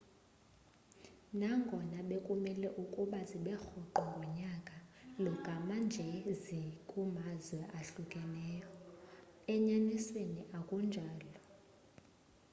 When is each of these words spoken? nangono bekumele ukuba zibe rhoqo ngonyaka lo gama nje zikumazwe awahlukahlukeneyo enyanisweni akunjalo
nangono 1.39 1.97
bekumele 2.09 2.67
ukuba 2.83 3.19
zibe 3.29 3.53
rhoqo 3.63 4.01
ngonyaka 4.11 4.77
lo 5.23 5.33
gama 5.45 5.75
nje 5.85 6.07
zikumazwe 6.43 7.57
awahlukahlukeneyo 7.75 8.69
enyanisweni 9.53 10.41
akunjalo 10.57 11.31